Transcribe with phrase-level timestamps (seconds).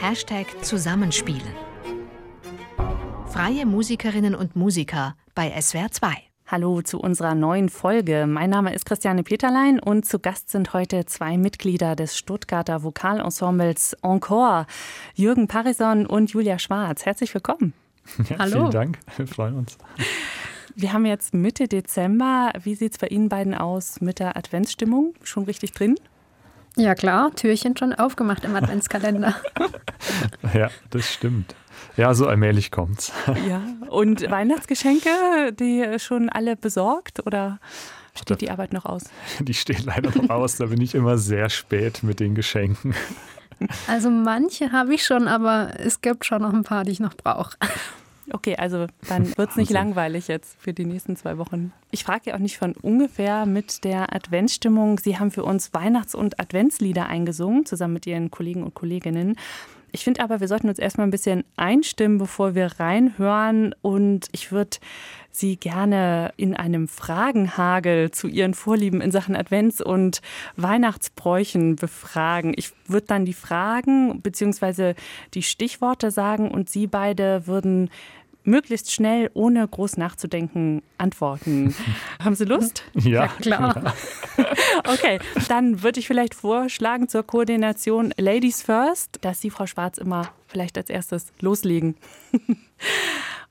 [0.00, 1.54] Hashtag Zusammenspielen.
[3.28, 6.14] Freie Musikerinnen und Musiker bei SWR 2.
[6.46, 8.26] Hallo zu unserer neuen Folge.
[8.26, 13.94] Mein Name ist Christiane Peterlein und zu Gast sind heute zwei Mitglieder des Stuttgarter Vokalensembles
[14.00, 14.64] Encore,
[15.14, 17.04] Jürgen Parison und Julia Schwarz.
[17.04, 17.74] Herzlich willkommen.
[18.30, 18.52] Ja, Hallo.
[18.52, 19.76] Vielen Dank, wir freuen uns.
[20.74, 22.52] Wir haben jetzt Mitte Dezember.
[22.62, 25.12] Wie sieht es bei Ihnen beiden aus mit der Adventsstimmung?
[25.22, 25.96] Schon richtig drin?
[26.76, 29.34] Ja klar, Türchen schon aufgemacht im Adventskalender.
[30.54, 31.54] ja, das stimmt.
[31.96, 33.12] Ja, so allmählich kommt's.
[33.48, 37.58] ja, und Weihnachtsgeschenke, die schon alle besorgt oder
[38.14, 39.04] steht die Arbeit noch aus?
[39.40, 42.94] Die steht leider noch aus, da bin ich immer sehr spät mit den Geschenken.
[43.86, 47.14] Also manche habe ich schon, aber es gibt schon noch ein paar, die ich noch
[47.14, 47.56] brauche.
[48.32, 51.72] Okay, also dann wird es nicht langweilig jetzt für die nächsten zwei Wochen.
[51.90, 54.98] Ich frage ja auch nicht von ungefähr mit der Adventsstimmung.
[54.98, 59.36] Sie haben für uns Weihnachts- und Adventslieder eingesungen, zusammen mit Ihren Kollegen und Kolleginnen.
[59.92, 63.74] Ich finde aber, wir sollten uns erstmal ein bisschen einstimmen, bevor wir reinhören.
[63.82, 64.78] Und ich würde
[65.32, 70.20] Sie gerne in einem Fragenhagel zu Ihren Vorlieben in Sachen Advents- und
[70.56, 72.52] Weihnachtsbräuchen befragen.
[72.56, 74.94] Ich würde dann die Fragen bzw.
[75.34, 77.90] die Stichworte sagen und Sie beide würden
[78.44, 81.74] möglichst schnell, ohne groß nachzudenken, antworten.
[82.22, 82.84] Haben Sie Lust?
[82.94, 83.94] Ja, klar.
[84.88, 90.32] okay, dann würde ich vielleicht vorschlagen zur Koordination Ladies First, dass Sie, Frau Schwarz, immer
[90.46, 91.96] vielleicht als erstes loslegen.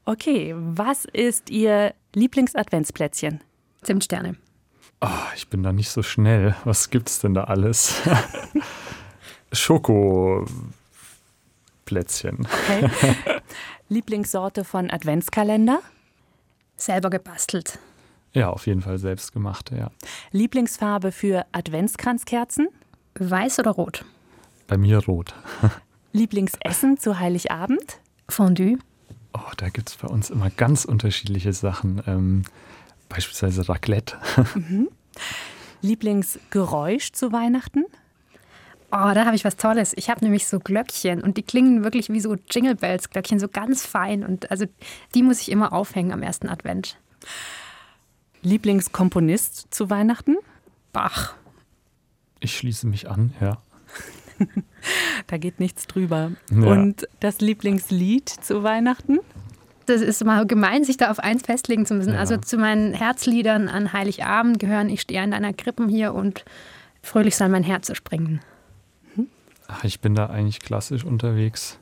[0.05, 3.41] okay, was ist Ihr Lieblingsadventsplätzchen?
[3.81, 4.35] Zimtsterne.
[5.01, 6.55] Oh, ich bin da nicht so schnell.
[6.65, 8.01] Was gibt es denn da alles?
[9.53, 12.47] Schokoplätzchen.
[12.67, 13.15] Okay.
[13.89, 15.81] Lieblingssorte von Adventskalender?
[16.77, 17.79] Selber gebastelt.
[18.33, 19.89] Ja, auf jeden Fall selbst gemacht, ja.
[20.31, 22.67] Lieblingsfarbe für Adventskranzkerzen?
[23.15, 24.05] Weiß oder rot?
[24.67, 25.33] Bei mir rot.
[26.13, 27.99] Lieblingsessen zu Heiligabend?
[28.29, 28.77] Fondue.
[29.33, 32.01] Oh, da gibt es bei uns immer ganz unterschiedliche Sachen.
[32.05, 32.43] Ähm,
[33.09, 34.17] beispielsweise Raclette.
[34.55, 34.89] Mhm.
[35.81, 37.85] Lieblingsgeräusch zu Weihnachten?
[38.91, 39.93] Oh, da habe ich was Tolles.
[39.95, 43.47] Ich habe nämlich so Glöckchen und die klingen wirklich wie so Jingle Bells Glöckchen, so
[43.47, 44.23] ganz fein.
[44.23, 44.65] Und also
[45.13, 46.97] die muss ich immer aufhängen am ersten Advent.
[48.41, 50.37] Lieblingskomponist zu Weihnachten?
[50.91, 51.35] Bach.
[52.39, 53.57] Ich schließe mich an, ja.
[55.27, 56.31] da geht nichts drüber.
[56.49, 56.67] Ja.
[56.67, 59.19] Und das Lieblingslied zu Weihnachten?
[59.85, 62.13] Das ist mal gemein, sich da auf eins festlegen zu müssen.
[62.13, 62.19] Ja.
[62.19, 66.45] Also zu meinen Herzliedern an Heiligabend gehören Ich stehe an deiner Krippen hier und
[67.01, 68.41] Fröhlich soll mein Herz springen.
[69.71, 71.77] Ach, ich bin da eigentlich klassisch unterwegs.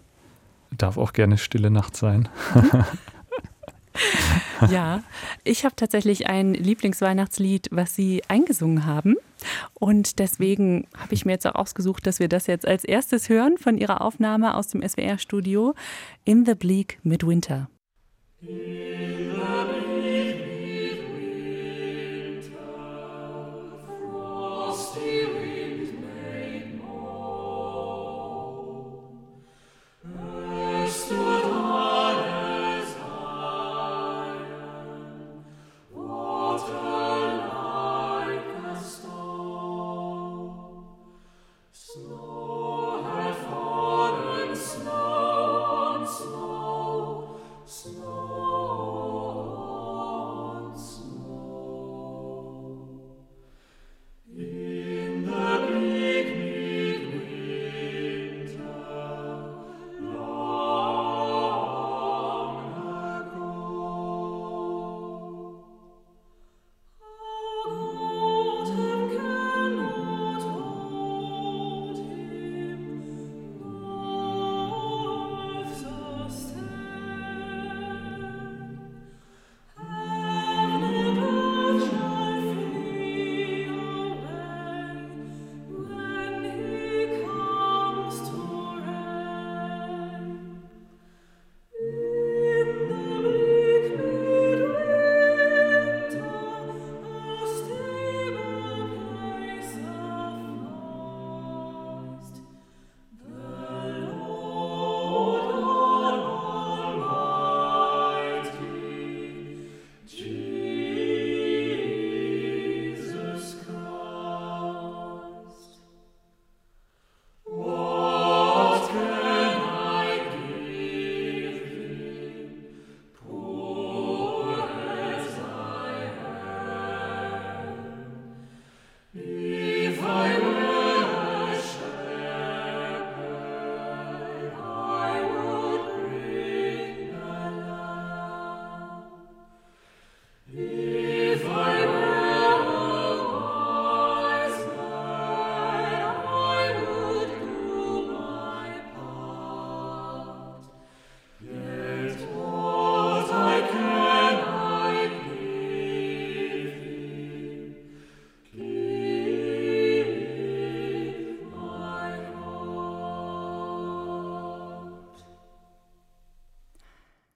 [0.71, 2.27] Darf auch gerne Stille Nacht sein.
[4.69, 5.01] ja,
[5.45, 9.15] ich habe tatsächlich ein Lieblingsweihnachtslied, was Sie eingesungen haben.
[9.73, 13.57] Und deswegen habe ich mir jetzt auch ausgesucht, dass wir das jetzt als erstes hören
[13.57, 15.73] von Ihrer Aufnahme aus dem SWR-Studio
[16.25, 17.69] In the Bleak Midwinter.
[18.41, 19.76] In snow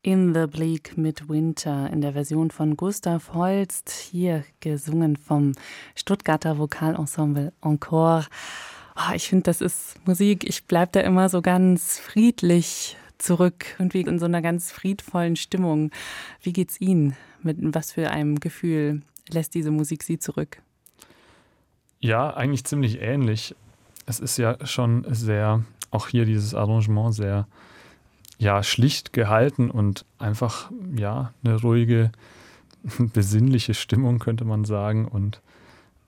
[0.04, 5.52] In the Bleak Midwinter in der Version von Gustav Holst, hier gesungen vom
[5.94, 8.26] Stuttgarter Vokalensemble Encore.
[8.96, 10.44] Oh, ich finde, das ist Musik.
[10.50, 15.36] Ich bleibe da immer so ganz friedlich zurück und wie in so einer ganz friedvollen
[15.36, 15.92] Stimmung.
[16.42, 17.16] Wie geht's Ihnen?
[17.44, 20.64] Mit was für einem Gefühl lässt diese Musik Sie zurück?
[22.00, 23.54] Ja, eigentlich ziemlich ähnlich.
[24.08, 27.48] Es ist ja schon sehr, auch hier dieses Arrangement sehr
[28.42, 32.12] ja, schlicht gehalten und einfach, ja, eine ruhige,
[33.14, 35.08] besinnliche Stimmung, könnte man sagen.
[35.08, 35.42] Und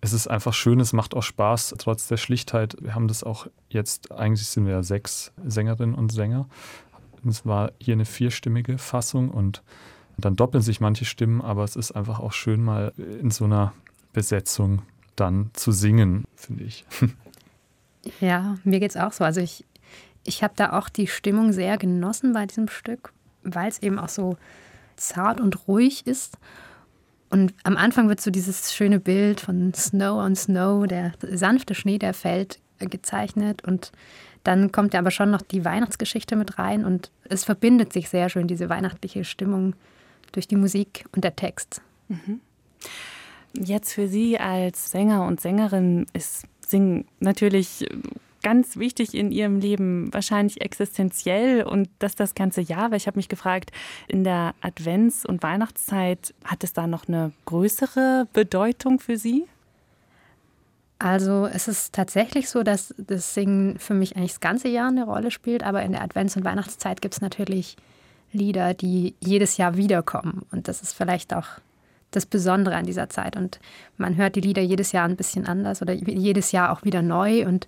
[0.01, 2.75] es ist einfach schön, es macht auch Spaß, trotz der Schlichtheit.
[2.81, 6.49] Wir haben das auch jetzt, eigentlich sind wir ja sechs Sängerinnen und Sänger.
[7.29, 9.61] Es war hier eine vierstimmige Fassung und
[10.17, 13.73] dann doppeln sich manche Stimmen, aber es ist einfach auch schön, mal in so einer
[14.11, 14.81] Besetzung
[15.15, 16.83] dann zu singen, finde ich.
[18.19, 19.23] Ja, mir geht es auch so.
[19.23, 19.63] Also ich
[20.23, 24.09] ich habe da auch die Stimmung sehr genossen bei diesem Stück, weil es eben auch
[24.09, 24.37] so
[24.95, 26.37] zart und ruhig ist.
[27.29, 31.97] Und am Anfang wird so dieses schöne Bild von Snow on Snow, der sanfte Schnee,
[31.97, 33.63] der fällt, äh, gezeichnet.
[33.63, 33.91] Und
[34.43, 36.85] dann kommt ja aber schon noch die Weihnachtsgeschichte mit rein.
[36.85, 39.75] Und es verbindet sich sehr schön, diese weihnachtliche Stimmung
[40.31, 41.81] durch die Musik und der Text.
[42.07, 42.39] Mhm.
[43.53, 47.87] Jetzt für Sie als Sänger und Sängerin ist Singen natürlich
[48.43, 53.17] ganz wichtig in ihrem Leben, wahrscheinlich existenziell und das das ganze Jahr, weil ich habe
[53.17, 53.71] mich gefragt,
[54.07, 59.45] in der Advents- und Weihnachtszeit hat es da noch eine größere Bedeutung für Sie?
[60.99, 65.05] Also es ist tatsächlich so, dass das Singen für mich eigentlich das ganze Jahr eine
[65.05, 67.75] Rolle spielt, aber in der Advents- und Weihnachtszeit gibt es natürlich
[68.31, 70.43] Lieder, die jedes Jahr wiederkommen.
[70.51, 71.47] Und das ist vielleicht auch
[72.11, 73.35] das Besondere an dieser Zeit.
[73.35, 73.59] Und
[73.97, 77.45] man hört die Lieder jedes Jahr ein bisschen anders oder jedes Jahr auch wieder neu.
[77.45, 77.67] Und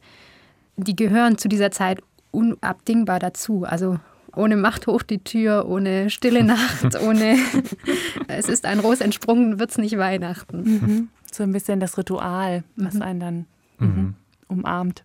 [0.77, 2.01] die gehören zu dieser Zeit
[2.31, 3.63] unabdingbar dazu.
[3.63, 3.99] Also
[4.35, 7.37] ohne Macht hoch die Tür, ohne stille Nacht, ohne
[8.27, 10.57] es ist ein Ros entsprungen, wird es nicht Weihnachten.
[10.57, 11.09] Mhm.
[11.31, 13.01] So ein bisschen das Ritual, was mhm.
[13.01, 13.45] einen dann
[13.79, 13.87] mhm.
[13.87, 14.15] mhm.
[14.47, 15.03] umarmt.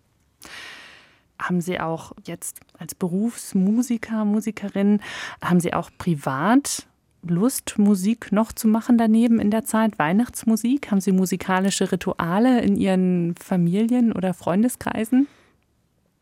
[1.39, 4.99] Haben Sie auch jetzt als Berufsmusiker, Musikerin,
[5.43, 6.85] haben Sie auch privat
[7.23, 9.97] Lust, Musik noch zu machen daneben in der Zeit?
[9.97, 10.91] Weihnachtsmusik?
[10.91, 15.27] Haben Sie musikalische Rituale in Ihren Familien oder Freundeskreisen?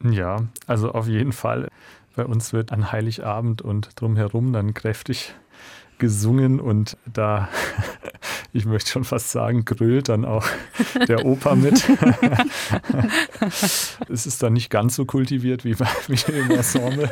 [0.03, 0.37] Ja,
[0.67, 1.67] also auf jeden Fall.
[2.15, 5.35] Bei uns wird an Heiligabend und drumherum dann kräftig
[5.99, 7.49] gesungen und da,
[8.53, 10.47] ich möchte schon fast sagen, grölt dann auch
[11.07, 11.87] der Opa mit.
[14.09, 17.09] es ist dann nicht ganz so kultiviert wie, bei, wie im Ensemble.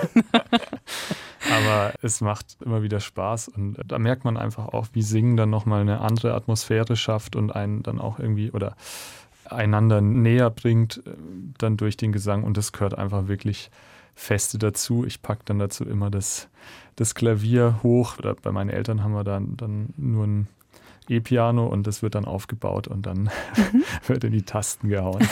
[1.51, 5.49] Aber es macht immer wieder Spaß und da merkt man einfach auch, wie Singen dann
[5.49, 8.75] nochmal eine andere Atmosphäre schafft und einen dann auch irgendwie oder
[9.51, 11.11] einander näher bringt, äh,
[11.57, 12.43] dann durch den Gesang.
[12.43, 13.69] Und das gehört einfach wirklich
[14.15, 15.05] feste dazu.
[15.05, 16.49] Ich packe dann dazu immer das,
[16.95, 18.17] das Klavier hoch.
[18.17, 20.47] Oder bei meinen Eltern haben wir dann, dann nur ein
[21.09, 23.83] E-Piano und das wird dann aufgebaut und dann mhm.
[24.07, 25.27] wird in die Tasten gehauen.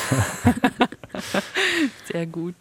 [2.06, 2.56] Sehr gut.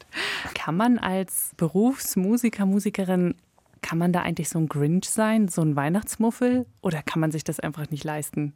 [0.55, 3.35] Kann man als Berufsmusiker, Musikerin,
[3.83, 6.67] kann man da eigentlich so ein Grinch sein, so ein Weihnachtsmuffel?
[6.81, 8.55] Oder kann man sich das einfach nicht leisten?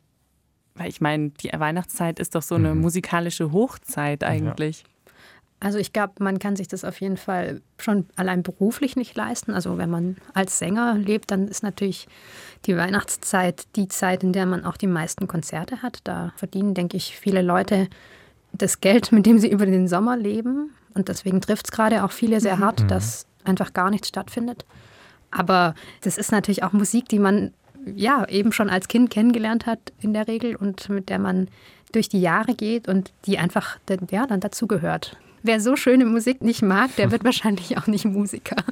[0.79, 2.81] Weil ich meine, die Weihnachtszeit ist doch so eine mhm.
[2.81, 4.83] musikalische Hochzeit eigentlich.
[4.83, 4.89] Ja.
[5.61, 9.53] Also ich glaube, man kann sich das auf jeden Fall schon allein beruflich nicht leisten.
[9.53, 12.07] Also wenn man als Sänger lebt, dann ist natürlich
[12.65, 15.99] die Weihnachtszeit die Zeit, in der man auch die meisten Konzerte hat.
[16.05, 17.89] Da verdienen, denke ich, viele Leute
[18.53, 20.71] das Geld, mit dem sie über den Sommer leben.
[20.95, 22.65] Und deswegen trifft es gerade auch viele sehr mhm.
[22.65, 22.89] hart, mhm.
[22.89, 24.65] dass einfach gar nichts stattfindet.
[25.33, 27.53] Aber das ist natürlich auch Musik, die man
[27.85, 31.49] ja, eben schon als Kind kennengelernt hat in der Regel und mit der man
[31.93, 33.79] durch die Jahre geht und die einfach
[34.11, 35.17] ja, dann dazugehört.
[35.43, 38.57] Wer so schöne Musik nicht mag, der wird wahrscheinlich auch nicht Musiker.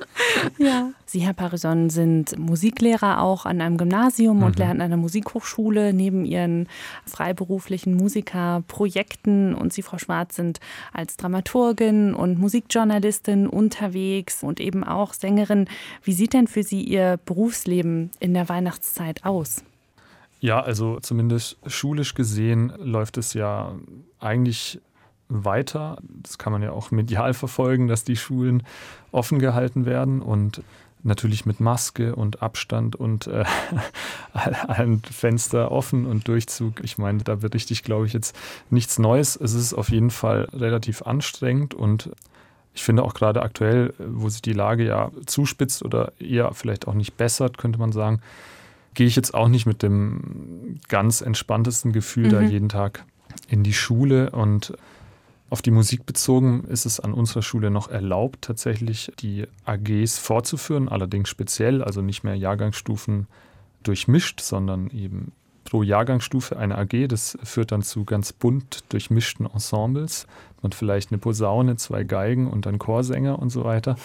[0.58, 0.90] Ja.
[1.06, 4.42] Sie, Herr Parison, sind Musiklehrer auch an einem Gymnasium mhm.
[4.42, 6.68] und lernen an einer Musikhochschule neben Ihren
[7.06, 9.54] freiberuflichen Musikerprojekten.
[9.54, 10.60] Und Sie, Frau Schwarz, sind
[10.92, 15.68] als Dramaturgin und Musikjournalistin unterwegs und eben auch Sängerin.
[16.02, 19.62] Wie sieht denn für Sie Ihr Berufsleben in der Weihnachtszeit aus?
[20.40, 23.74] Ja, also zumindest schulisch gesehen läuft es ja
[24.20, 24.80] eigentlich
[25.28, 25.98] weiter.
[26.22, 28.62] Das kann man ja auch medial verfolgen, dass die Schulen
[29.12, 30.62] offen gehalten werden und
[31.02, 33.44] natürlich mit Maske und Abstand und äh,
[34.66, 36.82] allen Fenster offen und Durchzug.
[36.82, 38.36] Ich meine, da berichte ich, glaube ich, jetzt
[38.70, 39.36] nichts Neues.
[39.36, 42.10] Es ist auf jeden Fall relativ anstrengend und
[42.74, 46.94] ich finde auch gerade aktuell, wo sich die Lage ja zuspitzt oder eher vielleicht auch
[46.94, 48.20] nicht bessert, könnte man sagen,
[48.92, 52.30] gehe ich jetzt auch nicht mit dem ganz entspanntesten Gefühl mhm.
[52.30, 53.04] da jeden Tag
[53.48, 54.74] in die Schule und
[55.48, 60.88] Auf die Musik bezogen ist es an unserer Schule noch erlaubt, tatsächlich die AGs fortzuführen,
[60.88, 63.28] allerdings speziell, also nicht mehr Jahrgangsstufen
[63.84, 65.32] durchmischt, sondern eben
[65.66, 67.08] pro Jahrgangsstufe eine AG.
[67.08, 70.26] Das führt dann zu ganz bunt durchmischten Ensembles.
[70.62, 73.96] Man vielleicht eine Posaune, zwei Geigen und dann Chorsänger und so weiter.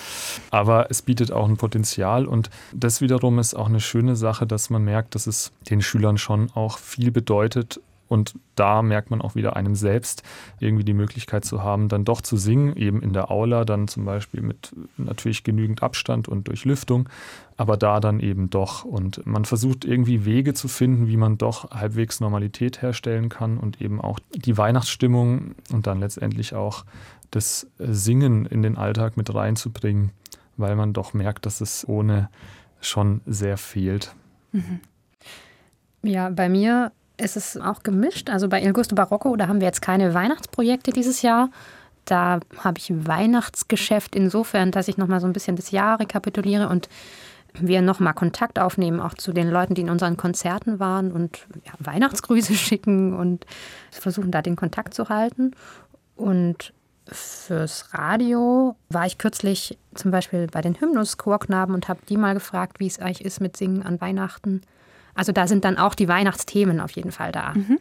[0.52, 4.70] Aber es bietet auch ein Potenzial und das wiederum ist auch eine schöne Sache, dass
[4.70, 7.80] man merkt, dass es den Schülern schon auch viel bedeutet,
[8.12, 10.22] und da merkt man auch wieder einem selbst
[10.60, 14.04] irgendwie die Möglichkeit zu haben, dann doch zu singen, eben in der Aula, dann zum
[14.04, 17.08] Beispiel mit natürlich genügend Abstand und Durchlüftung,
[17.56, 18.84] aber da dann eben doch.
[18.84, 23.82] Und man versucht irgendwie Wege zu finden, wie man doch halbwegs Normalität herstellen kann und
[23.82, 26.84] eben auch die Weihnachtsstimmung und dann letztendlich auch
[27.32, 30.12] das Singen in den Alltag mit reinzubringen,
[30.58, 32.30] weil man doch merkt, dass es ohne
[32.82, 34.14] schon sehr fehlt.
[34.52, 34.82] Mhm.
[36.04, 36.92] Ja, bei mir
[37.22, 38.30] ist es auch gemischt.
[38.30, 41.50] Also bei Il Gusto Barocco, da haben wir jetzt keine Weihnachtsprojekte dieses Jahr.
[42.06, 46.90] Da habe ich Weihnachtsgeschäft insofern, dass ich nochmal so ein bisschen das Jahr rekapituliere und
[47.54, 51.74] wir nochmal Kontakt aufnehmen, auch zu den Leuten, die in unseren Konzerten waren und ja,
[51.80, 53.46] Weihnachtsgrüße schicken und
[53.92, 55.52] versuchen da den Kontakt zu halten.
[56.16, 56.74] Und
[57.08, 62.80] fürs Radio war ich kürzlich zum Beispiel bei den Hymnus-Chorknaben und habe die mal gefragt,
[62.80, 64.62] wie es eigentlich ist mit Singen an Weihnachten.
[65.16, 67.54] Also da sind dann auch die Weihnachtsthemen auf jeden Fall da.
[67.54, 67.80] Mhm.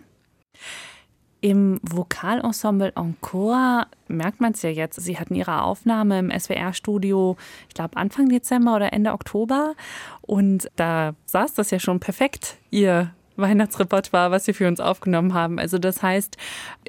[1.43, 5.01] Im Vokalensemble Encore merkt man es ja jetzt.
[5.01, 9.75] Sie hatten ihre Aufnahme im SWR-Studio, ich glaube Anfang Dezember oder Ende Oktober.
[10.21, 15.59] Und da saß das ja schon perfekt, ihr Weihnachtsrepertoire, was Sie für uns aufgenommen haben.
[15.59, 16.37] Also das heißt,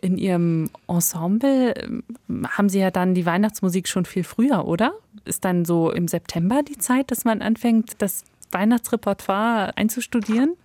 [0.02, 2.04] in Ihrem Ensemble ähm,
[2.46, 4.94] haben Sie ja dann die Weihnachtsmusik schon viel früher, oder?
[5.24, 10.56] Ist dann so im September die Zeit, dass man anfängt, das Weihnachtsrepertoire einzustudieren?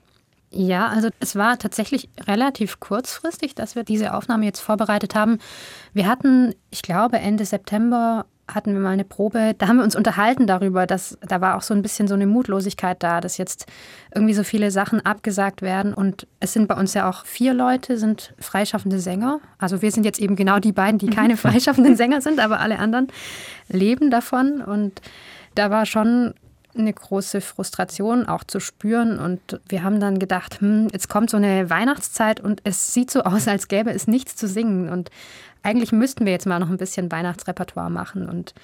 [0.50, 5.38] Ja, also es war tatsächlich relativ kurzfristig, dass wir diese Aufnahme jetzt vorbereitet haben.
[5.92, 9.96] Wir hatten, ich glaube, Ende September hatten wir mal eine Probe, da haben wir uns
[9.96, 13.66] unterhalten darüber, dass da war auch so ein bisschen so eine Mutlosigkeit da, dass jetzt
[14.14, 17.98] irgendwie so viele Sachen abgesagt werden und es sind bei uns ja auch vier Leute,
[17.98, 19.40] sind freischaffende Sänger.
[19.58, 22.78] Also wir sind jetzt eben genau die beiden, die keine freischaffenden Sänger sind, aber alle
[22.78, 23.08] anderen
[23.68, 25.00] leben davon und
[25.56, 26.34] da war schon
[26.78, 29.18] eine große Frustration auch zu spüren.
[29.18, 33.22] Und wir haben dann gedacht, hm, jetzt kommt so eine Weihnachtszeit und es sieht so
[33.22, 34.88] aus, als gäbe es nichts zu singen.
[34.88, 35.10] Und
[35.62, 38.28] eigentlich müssten wir jetzt mal noch ein bisschen Weihnachtsrepertoire machen.
[38.28, 38.54] Und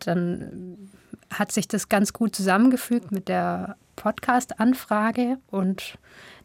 [0.00, 0.90] dann
[1.30, 5.98] hat sich das ganz gut zusammengefügt mit der Podcast-Anfrage und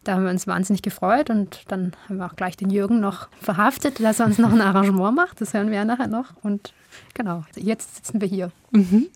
[0.04, 3.28] da haben wir uns wahnsinnig gefreut und dann haben wir auch gleich den Jürgen noch
[3.40, 5.40] verhaftet, dass er uns noch ein Arrangement macht.
[5.40, 6.32] Das hören wir ja nachher noch.
[6.42, 6.72] Und
[7.12, 8.50] genau, jetzt sitzen wir hier.
[8.70, 9.08] Mhm.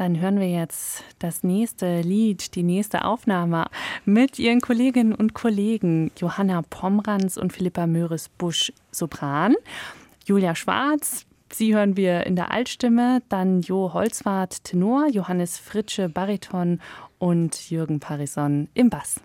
[0.00, 3.66] Dann hören wir jetzt das nächste Lied, die nächste Aufnahme
[4.06, 9.56] mit ihren Kolleginnen und Kollegen Johanna Pomrans und Philippa Möhres-Busch Sopran,
[10.24, 16.80] Julia Schwarz, Sie hören wir in der Altstimme, dann Jo Holzwart Tenor, Johannes Fritsche Bariton
[17.18, 19.20] und Jürgen Parison im Bass.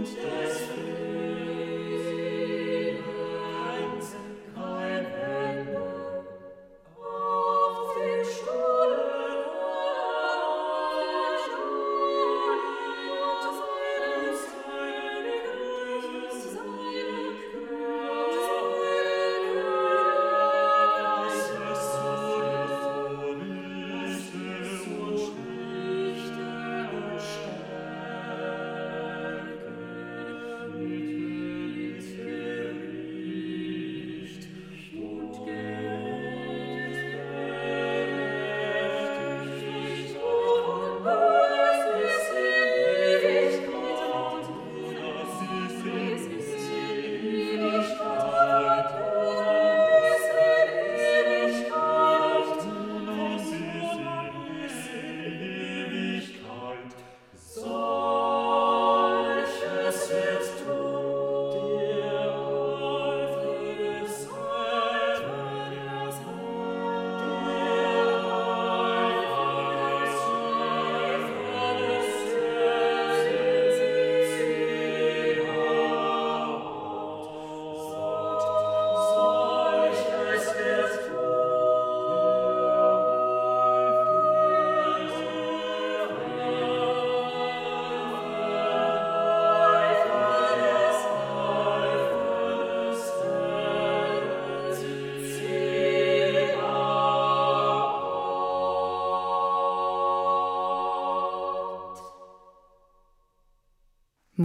[0.00, 0.39] mountain.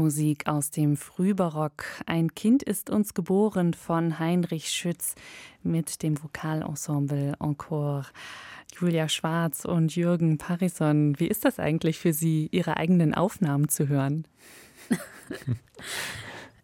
[0.06, 1.84] Musik aus dem Frühbarock.
[2.06, 5.16] Ein Kind ist uns geboren von Heinrich Schütz
[5.64, 8.06] mit dem Vokalensemble Encore.
[8.80, 13.88] Julia Schwarz und Jürgen Parison, wie ist das eigentlich für Sie, Ihre eigenen Aufnahmen zu
[13.88, 14.28] hören?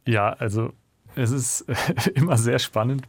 [0.06, 0.74] Ja, also
[1.16, 1.66] es ist
[2.16, 3.08] immer sehr spannend,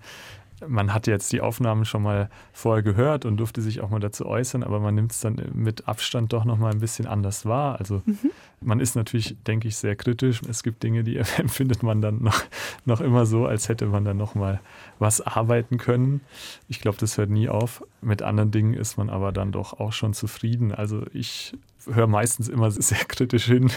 [0.68, 4.26] man hat jetzt die Aufnahmen schon mal vorher gehört und durfte sich auch mal dazu
[4.26, 7.78] äußern, aber man nimmt es dann mit Abstand doch noch mal ein bisschen anders wahr.
[7.78, 8.30] Also mhm.
[8.60, 10.40] man ist natürlich, denke ich, sehr kritisch.
[10.48, 12.42] Es gibt Dinge, die empfindet man dann noch,
[12.84, 14.60] noch immer so, als hätte man dann noch mal
[14.98, 16.20] was arbeiten können.
[16.68, 17.84] Ich glaube, das hört nie auf.
[18.00, 20.72] Mit anderen Dingen ist man aber dann doch auch schon zufrieden.
[20.72, 21.54] Also ich
[21.92, 23.70] höre meistens immer sehr kritisch hin.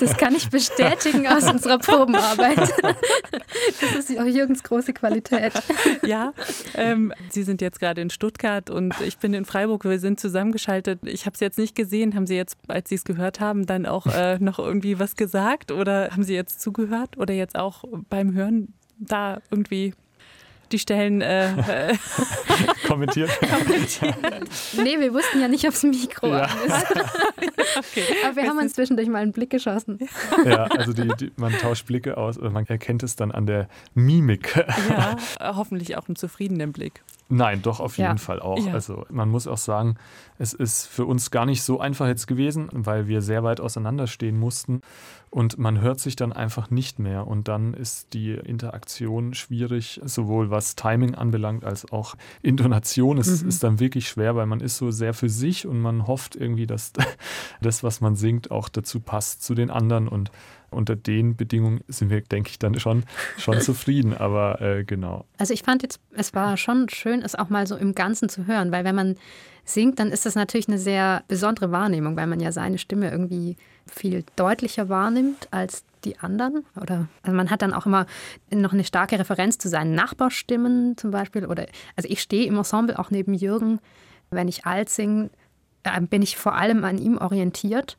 [0.00, 2.58] Das kann ich bestätigen aus unserer Probenarbeit.
[3.80, 5.52] Das ist auch Jürgens große Qualität.
[6.06, 6.32] Ja,
[6.74, 9.84] ähm, Sie sind jetzt gerade in Stuttgart und ich bin in Freiburg.
[9.84, 11.00] Wir sind zusammengeschaltet.
[11.04, 12.14] Ich habe es jetzt nicht gesehen.
[12.14, 15.72] Haben Sie jetzt, als Sie es gehört haben, dann auch äh, noch irgendwie was gesagt
[15.72, 19.94] oder haben Sie jetzt zugehört oder jetzt auch beim Hören da irgendwie
[20.72, 21.52] die Stellen äh,
[22.86, 23.30] kommentiert.
[23.40, 24.14] kommentiert.
[24.76, 26.44] Nee, wir wussten ja nicht, ob es Mikro ja.
[26.44, 26.90] ist.
[27.78, 28.04] okay.
[28.24, 29.98] Aber wir haben uns zwischendurch mal einen Blick geschossen.
[30.44, 33.68] Ja, also die, die, man tauscht Blicke aus oder man erkennt es dann an der
[33.94, 34.64] Mimik.
[34.88, 35.16] Ja,
[35.56, 37.02] hoffentlich auch einen zufriedenen Blick.
[37.28, 38.16] Nein, doch auf jeden ja.
[38.16, 38.58] Fall auch.
[38.58, 38.72] Ja.
[38.72, 39.96] Also man muss auch sagen,
[40.38, 44.38] es ist für uns gar nicht so einfach jetzt gewesen, weil wir sehr weit auseinanderstehen
[44.38, 44.82] mussten
[45.30, 50.50] und man hört sich dann einfach nicht mehr und dann ist die Interaktion schwierig, sowohl
[50.50, 53.16] was Timing anbelangt als auch Intonation.
[53.16, 53.48] Es mhm.
[53.48, 56.66] ist dann wirklich schwer, weil man ist so sehr für sich und man hofft irgendwie,
[56.66, 56.92] dass
[57.60, 60.32] das, was man singt, auch dazu passt zu den anderen und
[60.70, 63.04] unter den Bedingungen sind wir, denke ich, dann schon,
[63.38, 64.16] schon zufrieden.
[64.16, 65.26] Aber äh, genau.
[65.38, 68.46] Also ich fand jetzt, es war schon schön, es auch mal so im Ganzen zu
[68.46, 69.16] hören, weil wenn man
[69.72, 73.56] singt, dann ist das natürlich eine sehr besondere Wahrnehmung, weil man ja seine Stimme irgendwie
[73.86, 76.64] viel deutlicher wahrnimmt als die anderen.
[76.80, 78.06] Oder also man hat dann auch immer
[78.50, 81.46] noch eine starke Referenz zu seinen Nachbarstimmen zum Beispiel.
[81.46, 83.80] Oder also ich stehe im Ensemble auch neben Jürgen.
[84.30, 85.30] Wenn ich alt singe,
[85.82, 87.98] äh, bin ich vor allem an ihm orientiert.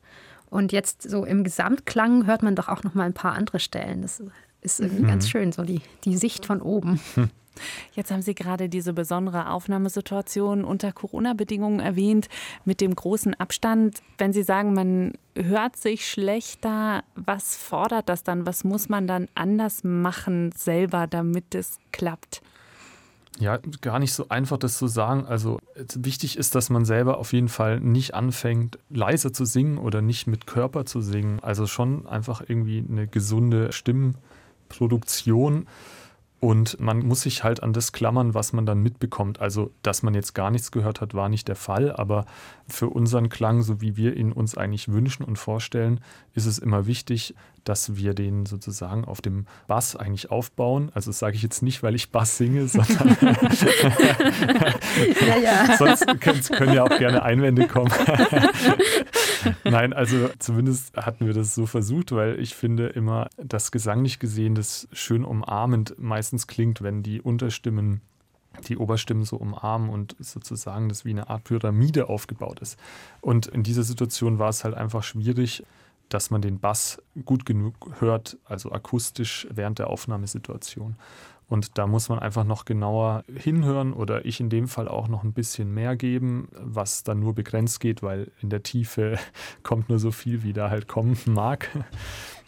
[0.50, 4.02] Und jetzt so im Gesamtklang hört man doch auch noch mal ein paar andere Stellen.
[4.02, 4.22] Das
[4.62, 5.08] ist irgendwie mhm.
[5.08, 7.00] ganz schön, so die, die Sicht von oben.
[7.14, 7.30] Hm.
[7.94, 12.28] Jetzt haben Sie gerade diese besondere Aufnahmesituation unter Corona-Bedingungen erwähnt,
[12.64, 14.00] mit dem großen Abstand.
[14.18, 18.46] Wenn Sie sagen, man hört sich schlechter, was fordert das dann?
[18.46, 22.40] Was muss man dann anders machen selber, damit es klappt?
[23.38, 25.26] Ja, gar nicht so einfach, das zu sagen.
[25.26, 25.58] Also
[25.94, 30.26] wichtig ist, dass man selber auf jeden Fall nicht anfängt, leise zu singen oder nicht
[30.26, 31.40] mit Körper zu singen.
[31.40, 33.72] Also schon einfach irgendwie eine gesunde
[34.72, 35.66] Stimmproduktion.
[36.40, 39.40] Und man muss sich halt an das klammern, was man dann mitbekommt.
[39.40, 41.92] Also, dass man jetzt gar nichts gehört hat, war nicht der Fall.
[41.92, 42.26] Aber
[42.66, 46.00] für unseren Klang, so wie wir ihn uns eigentlich wünschen und vorstellen,
[46.34, 50.90] ist es immer wichtig, dass wir den sozusagen auf dem Bass eigentlich aufbauen.
[50.94, 53.16] Also das sage ich jetzt nicht, weil ich Bass singe, sondern
[55.26, 55.76] ja, ja.
[55.76, 56.06] sonst
[56.52, 57.92] können ja auch gerne Einwände kommen.
[59.64, 64.54] Nein, also zumindest hatten wir das so versucht, weil ich finde immer, dass gesanglich gesehen
[64.54, 68.00] das schön umarmend meistens klingt, wenn die Unterstimmen
[68.68, 72.78] die Oberstimmen so umarmen und sozusagen das wie eine Art Pyramide aufgebaut ist.
[73.20, 75.64] Und in dieser Situation war es halt einfach schwierig,
[76.08, 80.96] dass man den Bass gut genug hört, also akustisch während der Aufnahmesituation.
[81.48, 85.22] Und da muss man einfach noch genauer hinhören oder ich in dem Fall auch noch
[85.22, 89.18] ein bisschen mehr geben, was dann nur begrenzt geht, weil in der Tiefe
[89.62, 91.68] kommt nur so viel, wie da halt kommen mag.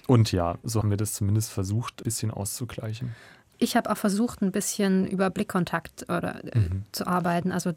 [0.06, 3.14] Und ja, so haben wir das zumindest versucht, ein bisschen auszugleichen.
[3.58, 6.84] Ich habe auch versucht, ein bisschen über Blickkontakt oder, äh, mhm.
[6.92, 7.52] zu arbeiten.
[7.52, 7.72] Also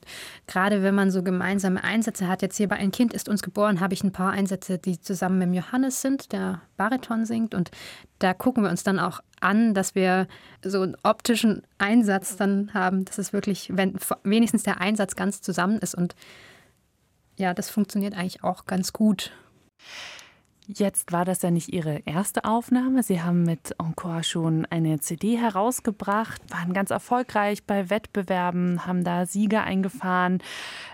[0.47, 3.79] gerade wenn man so gemeinsame Einsätze hat, jetzt hier bei Ein Kind ist uns geboren,
[3.79, 7.53] habe ich ein paar Einsätze, die zusammen mit Johannes sind, der Bariton singt.
[7.53, 7.71] Und
[8.19, 10.27] da gucken wir uns dann auch an, dass wir
[10.63, 15.79] so einen optischen Einsatz dann haben, dass es wirklich, wenn wenigstens der Einsatz ganz zusammen
[15.79, 15.95] ist.
[15.95, 16.15] Und
[17.37, 19.31] ja, das funktioniert eigentlich auch ganz gut.
[20.69, 23.01] Jetzt war das ja nicht Ihre erste Aufnahme.
[23.01, 29.25] Sie haben mit Encore schon eine CD herausgebracht, waren ganz erfolgreich bei Wettbewerben, haben da
[29.25, 30.39] Sieger eingefahren.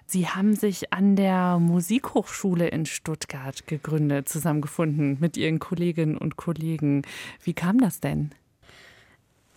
[0.05, 7.01] Sie haben sich an der Musikhochschule in Stuttgart gegründet, zusammengefunden mit Ihren Kolleginnen und Kollegen.
[7.41, 8.29] Wie kam das denn?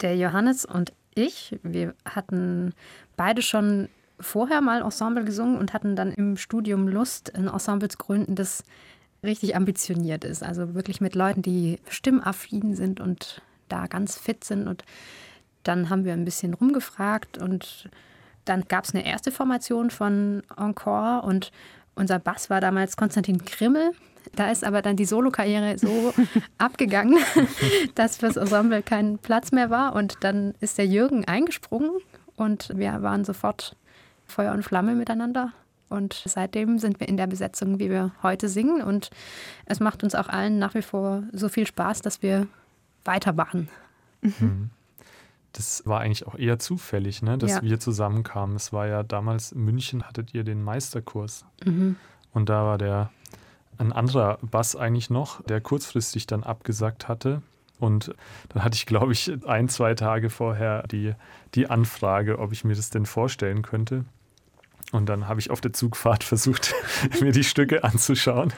[0.01, 2.73] Der Johannes und ich, wir hatten
[3.19, 7.99] beide schon vorher mal Ensemble gesungen und hatten dann im Studium Lust, ein Ensemble zu
[7.99, 8.65] gründen, das
[9.27, 10.43] richtig ambitioniert ist.
[10.43, 14.69] Also wirklich mit Leuten, die stimmaffin sind und da ganz fit sind.
[14.69, 14.85] Und
[15.63, 17.91] dann haben wir ein bisschen rumgefragt und
[18.45, 21.51] dann gab es eine erste Formation von Encore und
[21.97, 23.93] unser Bass war damals Konstantin Krimmel,
[24.35, 26.13] Da ist aber dann die Solokarriere so
[26.59, 27.19] abgegangen,
[27.95, 29.95] dass fürs Ensemble kein Platz mehr war.
[29.95, 31.91] Und dann ist der Jürgen eingesprungen
[32.37, 33.77] und wir waren sofort
[34.27, 35.53] Feuer und Flamme miteinander.
[35.89, 38.83] Und seitdem sind wir in der Besetzung, wie wir heute singen.
[38.83, 39.11] Und
[39.67, 42.47] es macht uns auch allen nach wie vor so viel Spaß, dass wir
[43.05, 43.69] weitermachen.
[44.21, 44.71] Mhm.
[45.53, 47.63] Das war eigentlich auch eher zufällig, ne, dass Ja.
[47.63, 48.57] wir zusammenkamen.
[48.57, 51.45] Es war ja damals in München, hattet ihr den Meisterkurs.
[51.65, 51.97] Mhm.
[52.33, 53.11] Und da war der
[53.79, 57.43] ein anderer Bass eigentlich noch, der kurzfristig dann abgesagt hatte.
[57.79, 58.15] Und
[58.49, 61.15] dann hatte ich, glaube ich, ein, zwei Tage vorher die,
[61.55, 64.05] die Anfrage, ob ich mir das denn vorstellen könnte.
[64.97, 66.75] Und dann habe ich auf der Zugfahrt versucht,
[67.21, 68.53] mir die Stücke anzuschauen.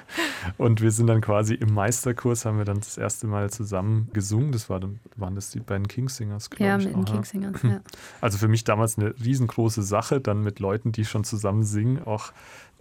[0.57, 4.53] Und wir sind dann quasi im Meisterkurs, haben wir dann das erste Mal zusammen gesungen.
[4.53, 4.81] Das war
[5.17, 6.87] waren das die beiden Kingsingers, glaube Ja, ich.
[6.87, 7.13] mit den ja.
[7.13, 7.63] Kingsingers.
[7.63, 7.81] Ja.
[8.21, 12.33] Also für mich damals eine riesengroße Sache, dann mit Leuten, die schon zusammen singen, auch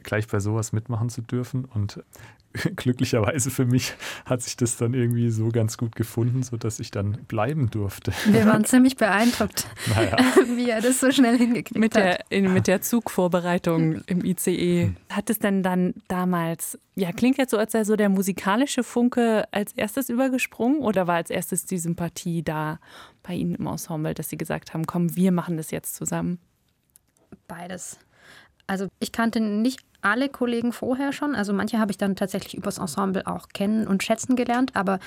[0.07, 1.65] gleich bei sowas mitmachen zu dürfen.
[1.65, 2.01] Und
[2.75, 3.93] glücklicherweise für mich
[4.25, 8.11] hat sich das dann irgendwie so ganz gut gefunden, sodass ich dann bleiben durfte.
[8.25, 10.17] Wir waren ziemlich beeindruckt, Naja,
[10.55, 12.03] wie er das so schnell hingekriegt Mit hat.
[12.03, 14.93] der, in, mit der Zugvorbereitung im ICE.
[15.11, 19.45] Hat es denn dann damals, ja, klingt jetzt so, als sei so der musikalische Funke
[19.51, 22.79] als erstes übergesprungen oder war als erstes die Sympathie da
[23.23, 26.39] bei Ihnen im Ensemble, dass Sie gesagt haben, komm, wir machen das jetzt zusammen?
[27.47, 27.99] Beides.
[28.67, 31.35] Also ich kannte nicht alle Kollegen vorher schon.
[31.35, 34.99] Also manche habe ich dann tatsächlich übers Ensemble auch kennen und schätzen gelernt, aber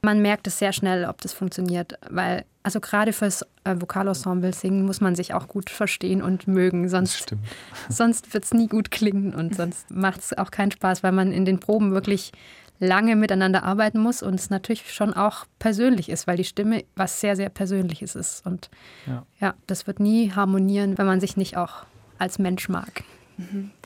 [0.00, 4.84] man merkt es sehr schnell, ob das funktioniert, weil also gerade fürs äh, Vokalensemble singen
[4.84, 7.34] muss man sich auch gut verstehen und mögen, sonst,
[7.88, 11.32] sonst wird es nie gut klingen und sonst macht es auch keinen Spaß, weil man
[11.32, 12.32] in den Proben wirklich
[12.80, 17.20] lange miteinander arbeiten muss und es natürlich schon auch persönlich ist, weil die Stimme was
[17.20, 18.46] sehr, sehr Persönliches ist.
[18.46, 18.70] Und
[19.06, 19.26] Ja.
[19.40, 21.84] ja, das wird nie harmonieren, wenn man sich nicht auch
[22.18, 23.02] als Mensch mag.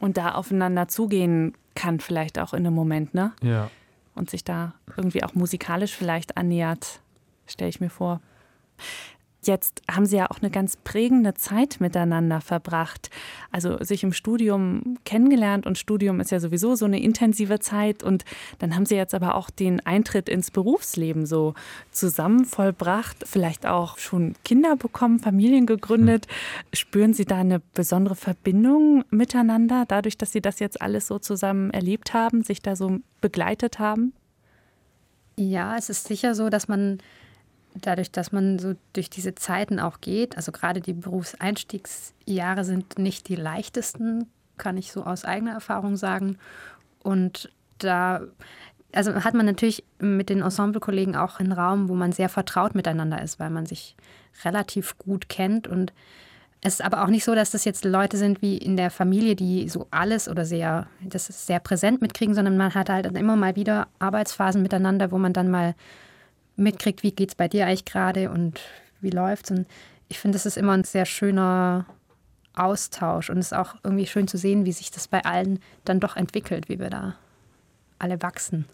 [0.01, 3.33] Und da aufeinander zugehen kann vielleicht auch in einem Moment, ne?
[3.43, 3.71] Ja.
[4.15, 7.01] Und sich da irgendwie auch musikalisch vielleicht annähert,
[7.47, 8.21] stelle ich mir vor.
[9.45, 13.11] Jetzt haben Sie ja auch eine ganz prägende Zeit miteinander verbracht.
[13.51, 18.05] Also sich im Studium kennengelernt und Studium ist ja sowieso so eine intensive Zeit.
[18.05, 18.25] Und
[18.61, 21.55] dann haben Sie jetzt aber auch den Eintritt ins Berufsleben so
[21.91, 26.29] zusammen vollbracht, vielleicht auch schon Kinder bekommen, Familien gegründet.
[26.73, 31.71] Spüren Sie da eine besondere Verbindung miteinander, dadurch, dass Sie das jetzt alles so zusammen
[31.71, 34.13] erlebt haben, sich da so begleitet haben?
[35.37, 36.99] Ja, es ist sicher so, dass man
[37.75, 43.29] dadurch, dass man so durch diese Zeiten auch geht, also gerade die Berufseinstiegsjahre sind nicht
[43.29, 44.27] die leichtesten,
[44.59, 46.39] kann ich so aus eigener Erfahrung sagen.
[47.03, 48.23] Und da
[48.93, 53.23] also hat man natürlich mit den Ensemblekollegen auch einen Raum, wo man sehr vertraut miteinander
[53.23, 53.97] ist, weil man sich
[54.45, 55.67] relativ gut kennt.
[55.67, 55.93] Und
[56.61, 59.35] es ist aber auch nicht so, dass das jetzt Leute sind wie in der Familie,
[59.35, 63.37] die so alles oder sehr, das ist sehr präsent mitkriegen, sondern man hat halt immer
[63.37, 65.75] mal wieder Arbeitsphasen miteinander, wo man dann mal
[66.57, 68.61] mitkriegt, wie geht es bei dir eigentlich gerade und
[69.01, 69.51] wie läuft's.
[69.51, 69.67] Und
[70.09, 71.87] ich finde, das ist immer ein sehr schöner
[72.55, 76.01] Austausch und es ist auch irgendwie schön zu sehen, wie sich das bei allen dann
[76.01, 77.17] doch entwickelt, wie wir da
[77.99, 78.67] alle wachsen.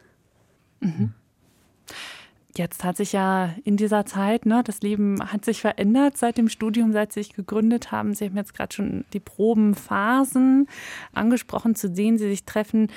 [2.57, 6.49] Jetzt hat sich ja in dieser Zeit, ne, das Leben hat sich verändert seit dem
[6.49, 8.15] Studium, seit Sie sich gegründet haben.
[8.15, 10.67] Sie haben jetzt gerade schon die Probenphasen
[11.13, 12.89] angesprochen, zu denen Sie sich treffen.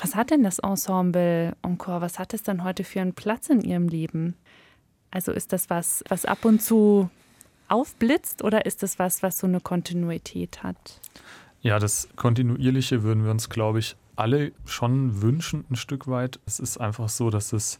[0.00, 2.00] Was hat denn das Ensemble Encore?
[2.00, 4.34] Was hat es denn heute für einen Platz in Ihrem Leben?
[5.10, 7.08] Also ist das was, was ab und zu
[7.68, 11.00] aufblitzt oder ist das was, was so eine Kontinuität hat?
[11.62, 16.38] Ja, das Kontinuierliche würden wir uns, glaube ich, alle schon wünschen, ein Stück weit.
[16.46, 17.78] Es ist einfach so, dass es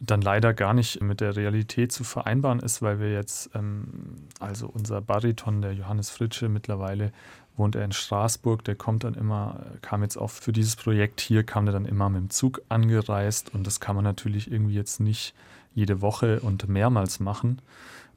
[0.00, 4.68] dann leider gar nicht mit der Realität zu vereinbaren ist, weil wir jetzt, ähm, also
[4.68, 7.12] unser Bariton, der Johannes Fritsche, mittlerweile
[7.56, 11.42] wohnt er in Straßburg, der kommt dann immer, kam jetzt auch für dieses Projekt hier,
[11.42, 15.00] kam der dann immer mit dem Zug angereist und das kann man natürlich irgendwie jetzt
[15.00, 15.34] nicht
[15.74, 17.60] jede Woche und mehrmals machen.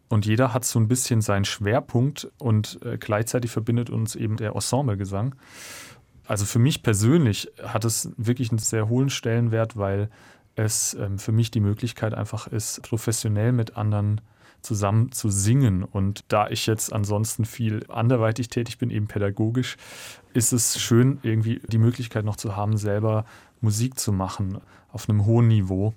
[0.09, 4.53] Und jeder hat so ein bisschen seinen Schwerpunkt und äh, gleichzeitig verbindet uns eben der
[4.53, 5.35] Ensemblegesang.
[6.27, 10.09] Also für mich persönlich hat es wirklich einen sehr hohen Stellenwert, weil
[10.55, 14.21] es ähm, für mich die Möglichkeit einfach ist, professionell mit anderen
[14.61, 15.83] zusammen zu singen.
[15.83, 19.77] Und da ich jetzt ansonsten viel anderweitig tätig bin, eben pädagogisch,
[20.33, 23.25] ist es schön, irgendwie die Möglichkeit noch zu haben, selber
[23.59, 24.59] Musik zu machen
[24.91, 25.93] auf einem hohen Niveau.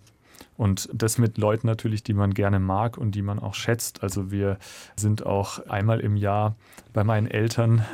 [0.56, 4.02] Und das mit Leuten natürlich, die man gerne mag und die man auch schätzt.
[4.02, 4.58] Also wir
[4.96, 6.54] sind auch einmal im Jahr
[6.92, 7.84] bei meinen Eltern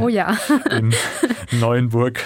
[0.00, 0.36] Oh ja.
[0.70, 0.94] in
[1.52, 2.22] Neuenburg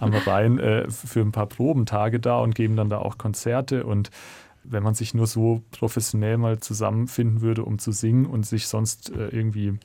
[0.00, 3.84] am Rhein äh, für ein paar Probentage da und geben dann da auch Konzerte.
[3.84, 4.10] Und
[4.64, 9.10] wenn man sich nur so professionell mal zusammenfinden würde, um zu singen und sich sonst
[9.10, 9.78] äh, irgendwie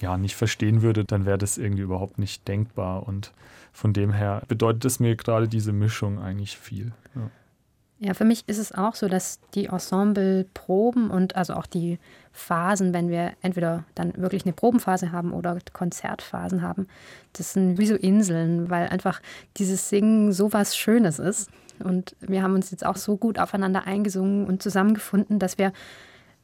[0.00, 3.06] ja nicht verstehen würde, dann wäre das irgendwie überhaupt nicht denkbar.
[3.06, 3.32] Und
[3.72, 6.92] von dem her bedeutet es mir gerade diese Mischung eigentlich viel.
[7.14, 7.30] Ja.
[8.02, 11.98] Ja, für mich ist es auch so, dass die Ensembleproben und also auch die
[12.32, 16.88] Phasen, wenn wir entweder dann wirklich eine Probenphase haben oder Konzertphasen haben,
[17.34, 19.20] das sind wie so Inseln, weil einfach
[19.58, 21.50] dieses Singen so was Schönes ist.
[21.84, 25.70] Und wir haben uns jetzt auch so gut aufeinander eingesungen und zusammengefunden, dass wir,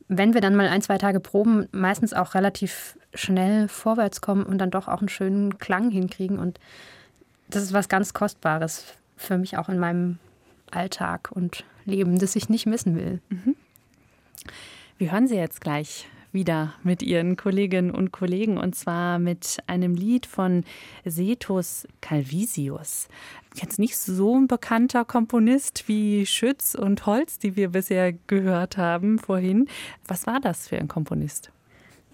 [0.09, 4.59] wenn wir dann mal ein, zwei Tage proben, meistens auch relativ schnell vorwärts kommen und
[4.59, 6.39] dann doch auch einen schönen Klang hinkriegen.
[6.39, 6.61] Und
[7.49, 8.85] das ist was ganz Kostbares
[9.17, 10.19] für mich auch in meinem
[10.71, 13.21] Alltag und Leben, das ich nicht missen will.
[13.29, 13.57] Mhm.
[14.99, 19.95] Wir hören Sie jetzt gleich wieder mit Ihren Kolleginnen und Kollegen und zwar mit einem
[19.95, 20.65] Lied von
[21.05, 23.09] Setus Calvisius.
[23.55, 29.19] Jetzt nicht so ein bekannter Komponist wie Schütz und Holz, die wir bisher gehört haben
[29.19, 29.69] vorhin.
[30.07, 31.51] Was war das für ein Komponist?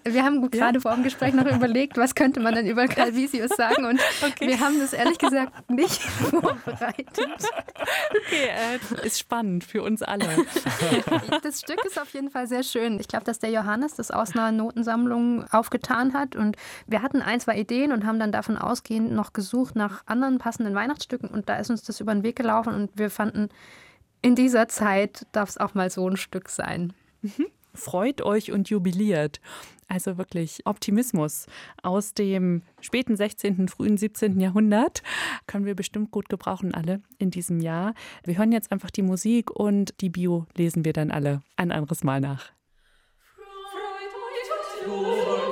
[0.05, 0.81] Wir haben gerade ja.
[0.81, 4.47] vor dem Gespräch noch überlegt, was könnte man denn über Calvisius sagen und okay.
[4.47, 7.29] wir haben das ehrlich gesagt nicht vorbereitet.
[8.09, 8.49] Okay,
[9.01, 10.25] äh, ist spannend für uns alle.
[11.41, 12.99] Das Stück ist auf jeden Fall sehr schön.
[12.99, 17.39] Ich glaube, dass der Johannes das aus einer Notensammlung aufgetan hat und wir hatten ein,
[17.39, 21.57] zwei Ideen und haben dann davon ausgehend noch gesucht nach anderen passenden Weihnachtsstücken und da
[21.57, 23.49] ist uns das über den Weg gelaufen und wir fanden,
[24.21, 26.93] in dieser Zeit darf es auch mal so ein Stück sein.
[27.21, 27.47] Mhm.
[27.75, 29.41] Freut euch und jubiliert.
[29.87, 31.47] Also wirklich Optimismus
[31.81, 34.39] aus dem späten 16., frühen 17.
[34.39, 35.03] Jahrhundert
[35.47, 37.93] können wir bestimmt gut gebrauchen, alle in diesem Jahr.
[38.23, 42.03] Wir hören jetzt einfach die Musik und die Bio lesen wir dann alle ein anderes
[42.03, 42.51] Mal nach.
[44.85, 45.42] Freut euch und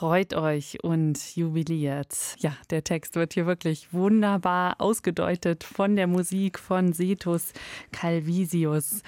[0.00, 2.16] Freut euch und jubiliert.
[2.38, 7.52] Ja, der Text wird hier wirklich wunderbar ausgedeutet von der Musik von Setus
[7.92, 9.02] Calvisius.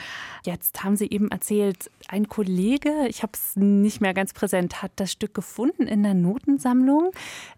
[0.44, 4.92] Jetzt haben Sie eben erzählt, ein Kollege, ich habe es nicht mehr ganz präsent, hat
[4.96, 7.12] das Stück gefunden in der Notensammlung.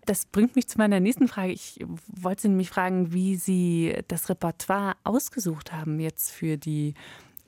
[0.07, 1.51] Das bringt mich zu meiner nächsten Frage.
[1.51, 6.95] Ich wollte Sie nämlich fragen, wie Sie das Repertoire ausgesucht haben jetzt für die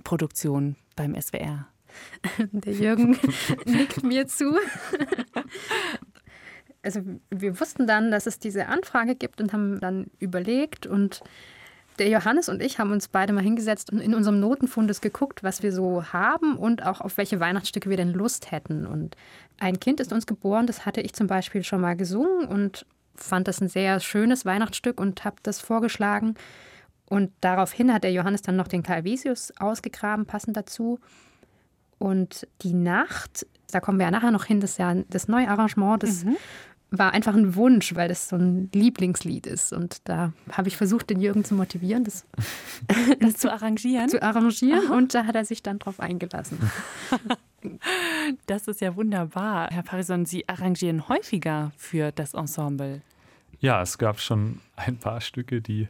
[0.03, 1.69] Produktion beim SWR.
[2.53, 3.19] Der Jürgen
[3.67, 4.57] nickt mir zu.
[6.83, 11.23] Also wir wussten dann, dass es diese Anfrage gibt und haben dann überlegt und
[11.99, 15.63] der Johannes und ich haben uns beide mal hingesetzt und in unserem Notenfundes geguckt, was
[15.63, 18.87] wir so haben und auch auf welche Weihnachtsstücke wir denn Lust hätten.
[18.87, 19.17] Und
[19.59, 23.49] ein Kind ist uns geboren, das hatte ich zum Beispiel schon mal gesungen und fand
[23.49, 26.35] das ein sehr schönes Weihnachtsstück und habe das vorgeschlagen.
[27.09, 30.99] Und daraufhin hat der Johannes dann noch den Calvisius ausgegraben, passend dazu.
[31.99, 35.49] Und die Nacht, da kommen wir ja nachher noch hin, das ist ja das neue
[35.49, 36.37] Arrangement, das mhm.
[36.91, 39.73] war einfach ein Wunsch, weil das so ein Lieblingslied ist.
[39.73, 42.25] Und da habe ich versucht, den Jürgen zu motivieren, das,
[43.21, 44.09] das zu arrangieren.
[44.09, 44.87] Zu arrangieren.
[44.89, 44.97] Aha.
[44.97, 46.59] Und da hat er sich dann drauf eingelassen.
[48.47, 49.71] Das ist ja wunderbar.
[49.73, 53.01] Herr Parison, Sie arrangieren häufiger für das Ensemble.
[53.59, 55.89] Ja, es gab schon ein paar Stücke, die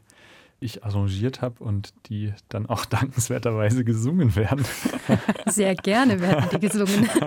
[0.61, 4.65] ich arrangiert habe und die dann auch dankenswerterweise gesungen werden.
[5.47, 7.09] Sehr gerne werden die gesungen.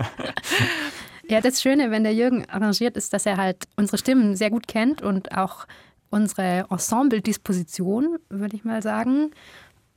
[1.31, 4.67] Ja, das Schöne, wenn der Jürgen arrangiert, ist, dass er halt unsere Stimmen sehr gut
[4.67, 5.67] kennt und auch
[6.09, 9.29] unsere Ensemble-Disposition, würde ich mal sagen.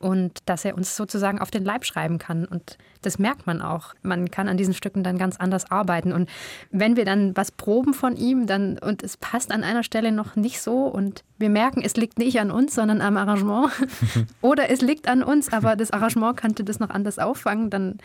[0.02, 2.44] Und dass er uns sozusagen auf den Leib schreiben kann.
[2.44, 3.94] Und das merkt man auch.
[4.02, 6.12] Man kann an diesen Stücken dann ganz anders arbeiten.
[6.12, 6.28] Und
[6.70, 10.36] wenn wir dann was proben von ihm, dann und es passt an einer Stelle noch
[10.36, 13.70] nicht so und wir merken, es liegt nicht an uns, sondern am Arrangement.
[14.40, 17.98] Oder es liegt an uns, aber das Arrangement könnte das noch anders auffangen, dann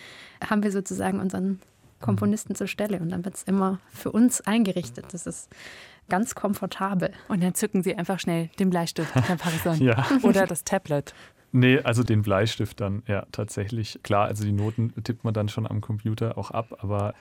[0.48, 1.60] haben wir sozusagen unseren
[2.00, 5.06] Komponisten zur Stelle und dann wird es immer für uns eingerichtet.
[5.12, 5.50] Das ist
[6.10, 7.12] ganz komfortabel.
[7.28, 9.82] Und dann zücken Sie einfach schnell den Bleistift, Herr Parison.
[9.82, 10.06] ja.
[10.24, 11.14] Oder das Tablet.
[11.52, 14.00] Nee, also den Bleistift dann, ja, tatsächlich.
[14.04, 17.14] Klar, also die Noten tippt man dann schon am Computer auch ab, aber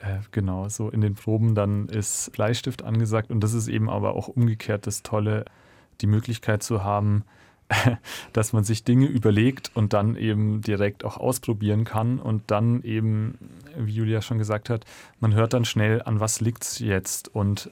[0.00, 4.14] äh, genau, so in den Proben dann ist Bleistift angesagt und das ist eben aber
[4.14, 5.44] auch umgekehrt das Tolle,
[6.00, 7.24] die Möglichkeit zu haben,
[8.32, 13.38] dass man sich Dinge überlegt und dann eben direkt auch ausprobieren kann und dann eben,
[13.76, 14.84] wie Julia schon gesagt hat,
[15.20, 17.70] man hört dann schnell, an was liegt es jetzt und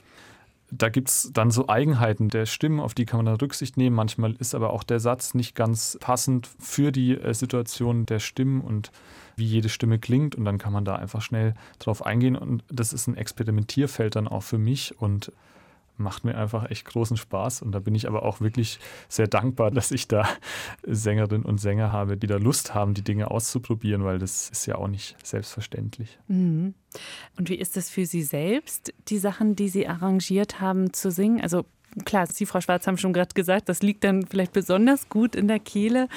[0.71, 3.97] da gibt es dann so Eigenheiten der Stimmen, auf die kann man dann Rücksicht nehmen.
[3.97, 8.61] Manchmal ist aber auch der Satz nicht ganz passend für die äh, Situation der Stimmen
[8.61, 8.93] und
[9.37, 10.35] wie jede Stimme klingt.
[10.35, 12.37] Und dann kann man da einfach schnell drauf eingehen.
[12.37, 15.01] Und das ist ein Experimentierfeld dann auch für mich.
[15.01, 15.33] Und
[15.99, 17.63] macht mir einfach echt großen Spaß.
[17.63, 20.29] Und da bin ich aber auch wirklich sehr dankbar, dass ich da
[20.87, 24.77] Sängerinnen und Sänger habe, die da Lust haben, die Dinge auszuprobieren, weil das ist ja
[24.77, 26.19] auch nicht selbstverständlich.
[26.29, 26.75] Mhm.
[27.37, 31.41] Und wie ist es für Sie selbst, die Sachen, die Sie arrangiert haben, zu singen?
[31.41, 31.65] Also
[32.05, 35.49] klar, Sie, Frau Schwarz, haben schon gerade gesagt, das liegt dann vielleicht besonders gut in
[35.49, 36.09] der Kehle.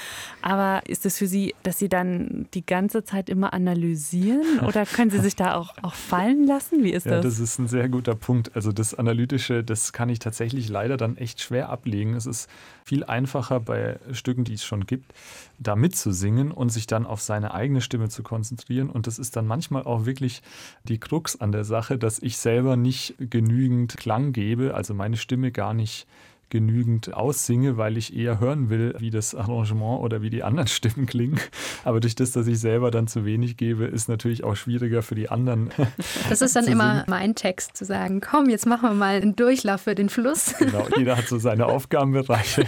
[0.41, 5.11] Aber ist es für Sie, dass Sie dann die ganze Zeit immer analysieren oder können
[5.11, 6.83] Sie sich da auch, auch fallen lassen?
[6.83, 7.25] Wie ist ja, das?
[7.25, 8.55] Das ist ein sehr guter Punkt.
[8.55, 12.15] Also das Analytische, das kann ich tatsächlich leider dann echt schwer ablegen.
[12.15, 12.49] Es ist
[12.85, 15.13] viel einfacher bei Stücken, die es schon gibt,
[15.61, 18.89] da mitzusingen und sich dann auf seine eigene Stimme zu konzentrieren.
[18.89, 20.41] Und das ist dann manchmal auch wirklich
[20.83, 25.51] die Krux an der Sache, dass ich selber nicht genügend Klang gebe, also meine Stimme
[25.51, 26.07] gar nicht
[26.49, 31.05] genügend aussinge, weil ich eher hören will, wie das Arrangement oder wie die anderen Stimmen
[31.05, 31.39] klingen.
[31.83, 35.15] Aber durch das, dass ich selber dann zu wenig gebe, ist natürlich auch schwieriger für
[35.15, 35.71] die anderen.
[36.29, 39.81] Das ist dann immer mein Text zu sagen, komm, jetzt machen wir mal einen Durchlauf
[39.81, 40.53] für den Fluss.
[40.59, 42.65] Genau, jeder hat so seine Aufgabenbereiche.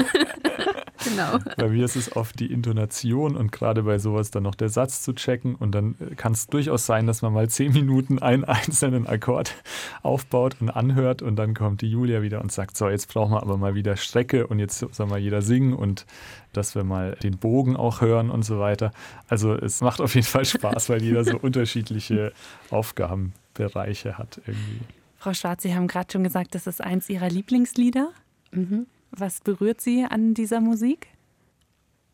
[1.03, 1.37] Genau.
[1.57, 5.01] Bei mir ist es oft die Intonation und gerade bei sowas dann noch der Satz
[5.01, 5.55] zu checken.
[5.55, 9.55] Und dann äh, kann es durchaus sein, dass man mal zehn Minuten einen einzelnen Akkord
[10.01, 13.41] aufbaut und anhört und dann kommt die Julia wieder und sagt, so, jetzt brauchen wir
[13.41, 16.05] aber mal wieder Strecke und jetzt soll mal jeder singen und
[16.53, 18.91] dass wir mal den Bogen auch hören und so weiter.
[19.27, 22.31] Also es macht auf jeden Fall Spaß, weil jeder so unterschiedliche
[22.69, 24.81] Aufgabenbereiche hat irgendwie.
[25.17, 28.11] Frau Schwarz, Sie haben gerade schon gesagt, das ist eins Ihrer Lieblingslieder.
[28.51, 28.87] Mhm.
[29.15, 31.07] Was berührt Sie an dieser Musik?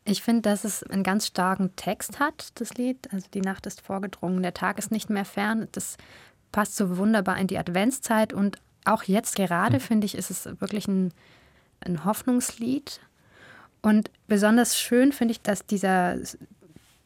[0.04, 3.08] Ich finde, dass es einen ganz starken Text hat, das Lied.
[3.12, 5.68] Also die Nacht ist vorgedrungen, der Tag ist nicht mehr fern.
[5.72, 5.96] Das
[6.52, 9.80] passt so wunderbar in die Adventszeit und auch jetzt gerade, mhm.
[9.80, 11.12] finde ich, ist es wirklich ein,
[11.80, 13.00] ein Hoffnungslied.
[13.82, 16.18] Und besonders schön finde ich, dass dieser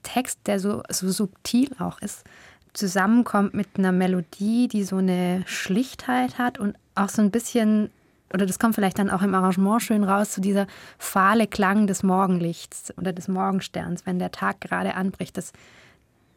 [0.02, 2.24] Text, der so, so subtil auch ist,
[2.72, 7.90] zusammenkommt mit einer Melodie, die so eine Schlichtheit hat und auch so ein bisschen
[8.34, 10.66] oder das kommt vielleicht dann auch im Arrangement schön raus, so dieser
[10.98, 15.36] fahle Klang des Morgenlichts oder des Morgensterns, wenn der Tag gerade anbricht.
[15.36, 15.52] Das,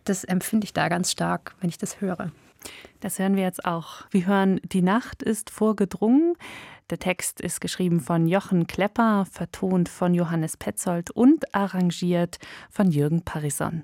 [0.06, 2.32] das empfinde ich da ganz stark, wenn ich das höre.
[3.00, 4.06] Das hören wir jetzt auch.
[4.12, 6.36] Wir hören Die Nacht ist vorgedrungen.
[6.90, 12.40] Der Text ist geschrieben von Jochen Klepper, vertont von Johannes Petzold und arrangiert
[12.70, 13.84] von Jürgen Parison.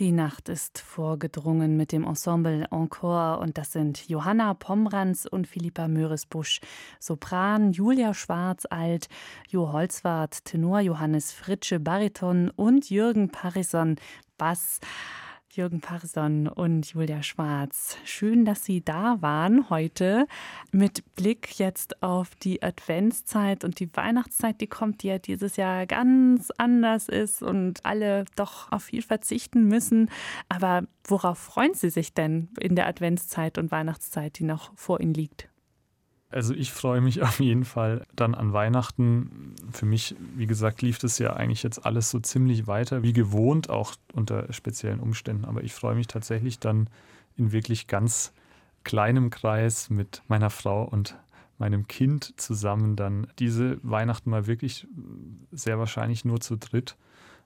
[0.00, 5.88] Die Nacht ist vorgedrungen mit dem Ensemble Encore und das sind Johanna Pomranz und Philippa
[5.88, 6.62] Möresbusch,
[6.98, 9.08] Sopran, Julia Schwarz Alt,
[9.50, 13.96] Jo Holzwart, Tenor Johannes Fritsche Bariton und Jürgen Parison
[14.38, 14.80] Bass.
[15.52, 17.96] Jürgen Parson und Julia Schwarz.
[18.04, 20.26] Schön, dass Sie da waren heute.
[20.70, 25.86] Mit Blick jetzt auf die Adventszeit und die Weihnachtszeit, die kommt, die ja dieses Jahr
[25.86, 30.08] ganz anders ist und alle doch auf viel verzichten müssen.
[30.48, 35.14] Aber worauf freuen Sie sich denn in der Adventszeit und Weihnachtszeit, die noch vor Ihnen
[35.14, 35.49] liegt?
[36.30, 39.54] Also ich freue mich auf jeden Fall dann an Weihnachten.
[39.72, 43.68] Für mich, wie gesagt, lief das ja eigentlich jetzt alles so ziemlich weiter, wie gewohnt,
[43.68, 45.44] auch unter speziellen Umständen.
[45.44, 46.88] Aber ich freue mich tatsächlich dann
[47.36, 48.32] in wirklich ganz
[48.84, 51.16] kleinem Kreis mit meiner Frau und
[51.58, 54.86] meinem Kind zusammen dann diese Weihnachten mal wirklich
[55.52, 56.96] sehr wahrscheinlich nur zu dritt,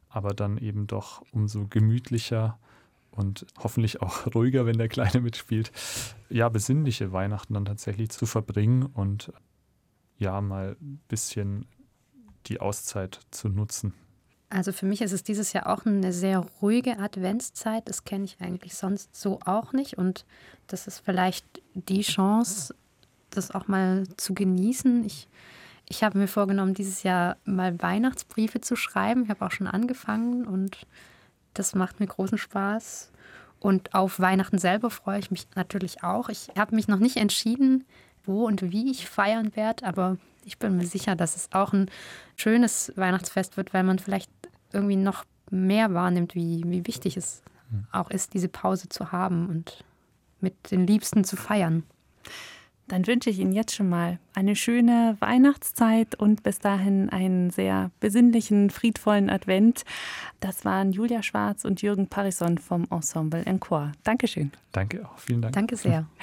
[0.09, 2.59] aber dann eben doch umso gemütlicher
[3.17, 5.73] und hoffentlich auch ruhiger, wenn der Kleine mitspielt,
[6.29, 9.33] ja, besinnliche Weihnachten dann tatsächlich zu verbringen und
[10.19, 11.67] ja, mal ein bisschen
[12.47, 13.95] die Auszeit zu nutzen.
[14.51, 17.89] Also für mich ist es dieses Jahr auch eine sehr ruhige Adventszeit.
[17.89, 19.99] Das kenne ich eigentlich sonst so auch nicht.
[19.99, 20.25] Und
[20.69, 21.45] das ist vielleicht
[21.75, 22.75] die Chance,
[23.31, 25.05] das auch mal zu genießen.
[25.05, 25.29] Ich,
[25.89, 29.25] ich habe mir vorgenommen, dieses Jahr mal Weihnachtsbriefe zu schreiben.
[29.25, 30.87] Ich habe auch schon angefangen und
[31.55, 33.11] das macht mir großen Spaß.
[33.61, 36.29] Und auf Weihnachten selber freue ich mich natürlich auch.
[36.29, 37.85] Ich habe mich noch nicht entschieden,
[38.25, 41.91] wo und wie ich feiern werde, aber ich bin mir sicher, dass es auch ein
[42.37, 44.31] schönes Weihnachtsfest wird, weil man vielleicht
[44.73, 47.87] irgendwie noch mehr wahrnimmt, wie, wie wichtig es hm.
[47.93, 49.85] auch ist, diese Pause zu haben und
[50.41, 51.85] mit den Liebsten zu feiern.
[52.89, 57.91] Dann wünsche ich Ihnen jetzt schon mal eine schöne Weihnachtszeit und bis dahin einen sehr
[58.01, 59.85] besinnlichen, friedvollen Advent.
[60.41, 63.93] Das waren Julia Schwarz und Jürgen Parison vom Ensemble Encore.
[64.03, 64.53] Dankeschön.
[64.73, 65.55] Danke auch, vielen Dank.
[65.55, 66.07] Danke sehr.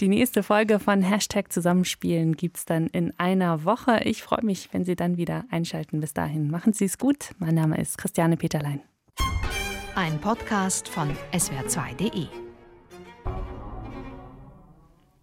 [0.00, 4.00] Die nächste Folge von Hashtag Zusammenspielen gibt es dann in einer Woche.
[4.04, 6.00] Ich freue mich, wenn Sie dann wieder einschalten.
[6.00, 7.30] Bis dahin, machen Sie es gut.
[7.38, 8.82] Mein Name ist Christiane Peterlein.
[9.94, 12.45] Ein Podcast von swr2.de